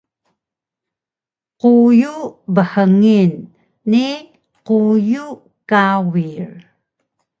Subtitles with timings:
[1.59, 2.15] quyu
[2.55, 3.33] bhngil
[3.91, 4.05] ni
[4.65, 5.25] quyu
[5.69, 6.49] kawir